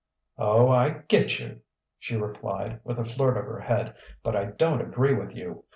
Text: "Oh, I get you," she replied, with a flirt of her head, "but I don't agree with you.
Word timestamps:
"Oh, 0.39 0.67
I 0.69 1.03
get 1.09 1.37
you," 1.37 1.61
she 1.99 2.15
replied, 2.17 2.79
with 2.83 2.97
a 2.97 3.05
flirt 3.05 3.37
of 3.37 3.45
her 3.45 3.59
head, 3.59 3.93
"but 4.23 4.35
I 4.35 4.45
don't 4.45 4.81
agree 4.81 5.13
with 5.13 5.35
you. 5.35 5.63